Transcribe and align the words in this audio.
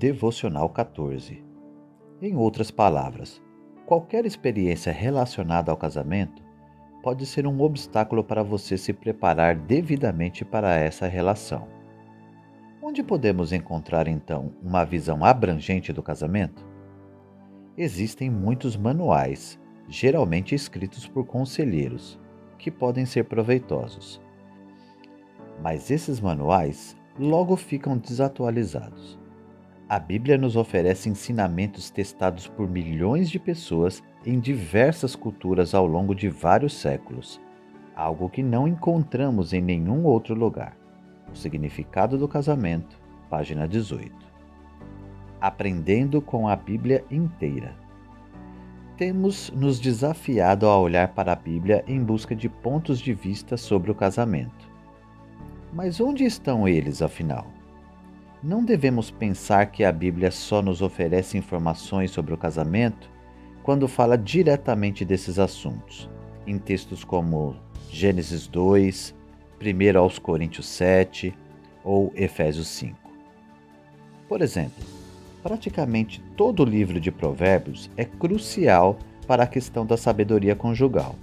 Devocional 0.00 0.68
14. 0.68 1.42
Em 2.22 2.36
outras 2.36 2.70
palavras, 2.70 3.42
qualquer 3.84 4.24
experiência 4.24 4.92
relacionada 4.92 5.72
ao 5.72 5.76
casamento 5.76 6.40
pode 7.02 7.26
ser 7.26 7.48
um 7.48 7.60
obstáculo 7.60 8.22
para 8.22 8.44
você 8.44 8.78
se 8.78 8.92
preparar 8.92 9.56
devidamente 9.56 10.44
para 10.44 10.72
essa 10.76 11.08
relação. 11.08 11.66
Onde 12.80 13.02
podemos 13.02 13.52
encontrar 13.52 14.06
então 14.06 14.52
uma 14.62 14.84
visão 14.84 15.24
abrangente 15.24 15.92
do 15.92 16.00
casamento? 16.00 16.64
Existem 17.76 18.30
muitos 18.30 18.76
manuais, 18.76 19.58
geralmente 19.88 20.54
escritos 20.54 21.08
por 21.08 21.26
conselheiros, 21.26 22.20
que 22.56 22.70
podem 22.70 23.04
ser 23.04 23.24
proveitosos. 23.24 24.20
Mas 25.60 25.90
esses 25.90 26.20
manuais 26.20 26.96
logo 27.18 27.56
ficam 27.56 27.98
desatualizados. 27.98 29.18
A 29.88 29.98
Bíblia 29.98 30.36
nos 30.36 30.54
oferece 30.54 31.08
ensinamentos 31.08 31.88
testados 31.88 32.46
por 32.46 32.68
milhões 32.68 33.30
de 33.30 33.38
pessoas 33.38 34.02
em 34.26 34.38
diversas 34.38 35.16
culturas 35.16 35.74
ao 35.74 35.86
longo 35.86 36.14
de 36.14 36.28
vários 36.28 36.74
séculos, 36.74 37.40
algo 37.96 38.28
que 38.28 38.42
não 38.42 38.68
encontramos 38.68 39.54
em 39.54 39.62
nenhum 39.62 40.04
outro 40.04 40.34
lugar. 40.34 40.76
O 41.32 41.34
significado 41.34 42.18
do 42.18 42.28
casamento, 42.28 43.00
página 43.30 43.66
18. 43.66 44.12
Aprendendo 45.40 46.20
com 46.20 46.46
a 46.46 46.54
Bíblia 46.54 47.02
inteira. 47.10 47.74
Temos 48.98 49.50
nos 49.56 49.80
desafiado 49.80 50.66
a 50.66 50.78
olhar 50.78 51.14
para 51.14 51.32
a 51.32 51.36
Bíblia 51.36 51.82
em 51.88 52.04
busca 52.04 52.36
de 52.36 52.50
pontos 52.50 53.00
de 53.00 53.14
vista 53.14 53.56
sobre 53.56 53.90
o 53.90 53.94
casamento. 53.94 54.68
Mas 55.72 55.98
onde 55.98 56.24
estão 56.24 56.68
eles, 56.68 57.00
afinal? 57.00 57.57
Não 58.42 58.64
devemos 58.64 59.10
pensar 59.10 59.66
que 59.66 59.82
a 59.82 59.90
Bíblia 59.90 60.30
só 60.30 60.62
nos 60.62 60.80
oferece 60.80 61.36
informações 61.36 62.12
sobre 62.12 62.32
o 62.32 62.38
casamento 62.38 63.10
quando 63.64 63.88
fala 63.88 64.16
diretamente 64.16 65.04
desses 65.04 65.40
assuntos, 65.40 66.08
em 66.46 66.56
textos 66.56 67.02
como 67.02 67.56
Gênesis 67.90 68.46
2, 68.46 69.12
1 69.60 69.98
aos 69.98 70.20
Coríntios 70.20 70.66
7 70.68 71.34
ou 71.82 72.12
Efésios 72.14 72.68
5. 72.68 72.96
Por 74.28 74.40
exemplo, 74.40 74.84
praticamente 75.42 76.22
todo 76.36 76.62
o 76.62 76.66
livro 76.66 77.00
de 77.00 77.10
Provérbios 77.10 77.90
é 77.96 78.04
crucial 78.04 78.98
para 79.26 79.42
a 79.42 79.48
questão 79.48 79.84
da 79.84 79.96
sabedoria 79.96 80.54
conjugal, 80.54 81.16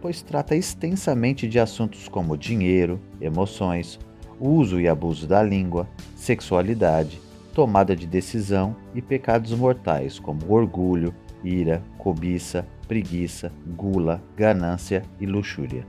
pois 0.00 0.22
trata 0.22 0.56
extensamente 0.56 1.46
de 1.46 1.60
assuntos 1.60 2.08
como 2.08 2.38
dinheiro, 2.38 2.98
emoções, 3.20 4.00
uso 4.42 4.80
e 4.80 4.88
abuso 4.88 5.26
da 5.26 5.42
língua, 5.42 5.88
sexualidade, 6.16 7.20
tomada 7.54 7.94
de 7.94 8.06
decisão 8.06 8.74
e 8.94 9.00
pecados 9.00 9.52
mortais 9.52 10.18
como 10.18 10.52
orgulho, 10.52 11.14
ira, 11.44 11.82
cobiça, 11.96 12.66
preguiça, 12.88 13.52
gula, 13.66 14.20
ganância 14.36 15.04
e 15.20 15.26
luxúria. 15.26 15.86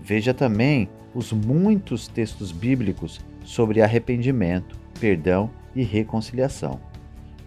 Veja 0.00 0.32
também 0.32 0.88
os 1.14 1.32
muitos 1.32 2.06
textos 2.06 2.52
bíblicos 2.52 3.20
sobre 3.44 3.82
arrependimento, 3.82 4.78
perdão 5.00 5.50
e 5.74 5.82
reconciliação. 5.82 6.78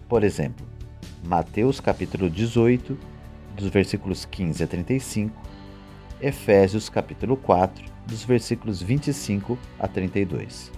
Por 0.08 0.22
exemplo, 0.22 0.66
Mateus 1.26 1.80
capítulo 1.80 2.28
18, 2.28 2.98
dos 3.56 3.68
versículos 3.68 4.24
15 4.26 4.64
a 4.64 4.66
35, 4.66 5.53
Efésios 6.20 6.88
capítulo 6.88 7.36
4, 7.36 7.84
dos 8.06 8.24
versículos 8.24 8.80
25 8.80 9.58
a 9.78 9.88
32. 9.88 10.70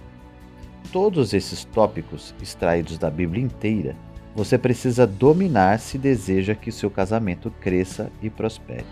Todos 0.91 1.33
esses 1.33 1.63
tópicos 1.63 2.33
extraídos 2.41 2.97
da 2.97 3.09
Bíblia 3.09 3.43
inteira, 3.43 3.95
você 4.35 4.57
precisa 4.57 5.05
dominar 5.05 5.79
se 5.79 5.97
deseja 5.97 6.55
que 6.55 6.71
seu 6.71 6.89
casamento 6.89 7.51
cresça 7.61 8.11
e 8.21 8.29
prospere. 8.29 8.85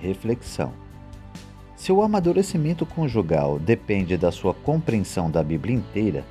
Reflexão: 0.00 0.72
Se 1.76 1.92
o 1.92 2.02
amadurecimento 2.02 2.86
conjugal 2.86 3.58
depende 3.58 4.16
da 4.16 4.32
sua 4.32 4.54
compreensão 4.54 5.30
da 5.30 5.42
Bíblia 5.42 5.76
inteira, 5.76 6.24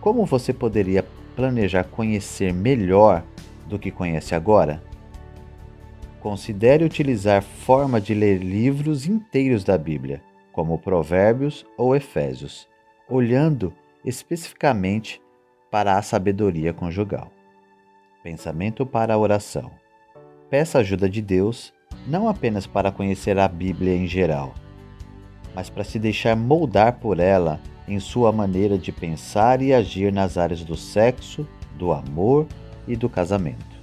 como 0.00 0.24
você 0.24 0.52
poderia 0.52 1.04
planejar 1.36 1.84
conhecer 1.84 2.52
melhor 2.52 3.22
do 3.66 3.78
que 3.78 3.90
conhece 3.90 4.34
agora? 4.34 4.87
Considere 6.20 6.84
utilizar 6.84 7.42
forma 7.42 8.00
de 8.00 8.12
ler 8.12 8.38
livros 8.38 9.06
inteiros 9.06 9.62
da 9.62 9.78
Bíblia, 9.78 10.20
como 10.52 10.78
Provérbios 10.78 11.64
ou 11.76 11.94
Efésios, 11.94 12.68
olhando 13.08 13.72
especificamente 14.04 15.22
para 15.70 15.96
a 15.96 16.02
sabedoria 16.02 16.72
conjugal. 16.72 17.30
Pensamento 18.22 18.84
para 18.84 19.14
a 19.14 19.18
oração. 19.18 19.70
Peça 20.50 20.78
ajuda 20.78 21.08
de 21.08 21.22
Deus 21.22 21.72
não 22.06 22.28
apenas 22.28 22.66
para 22.66 22.90
conhecer 22.90 23.38
a 23.38 23.46
Bíblia 23.46 23.94
em 23.94 24.06
geral, 24.06 24.54
mas 25.54 25.70
para 25.70 25.84
se 25.84 25.98
deixar 25.98 26.34
moldar 26.34 26.98
por 26.98 27.20
ela 27.20 27.60
em 27.86 28.00
sua 28.00 28.32
maneira 28.32 28.76
de 28.76 28.90
pensar 28.90 29.62
e 29.62 29.72
agir 29.72 30.12
nas 30.12 30.36
áreas 30.36 30.64
do 30.64 30.76
sexo, 30.76 31.46
do 31.76 31.92
amor 31.92 32.46
e 32.86 32.96
do 32.96 33.08
casamento. 33.08 33.77